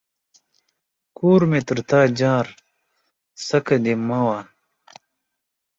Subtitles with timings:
[1.17, 2.47] کور مې تر تا جار،
[3.45, 4.39] څکه دي مه وه.